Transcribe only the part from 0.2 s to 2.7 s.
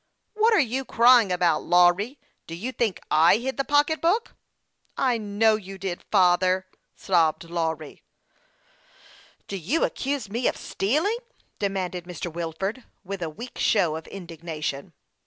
"What are you crying about, Lawry? Do